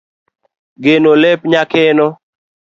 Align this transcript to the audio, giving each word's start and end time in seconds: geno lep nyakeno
geno 0.83 1.11
lep 1.21 1.39
nyakeno 1.51 2.07